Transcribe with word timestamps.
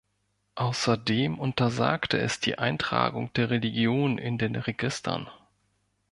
Außerdem 0.55 1.37
untersagte 1.37 2.17
es 2.17 2.39
die 2.39 2.57
Eintragung 2.57 3.31
der 3.33 3.51
Religion 3.51 4.17
in 4.17 4.39
den 4.39 4.55
Registern. 4.55 5.29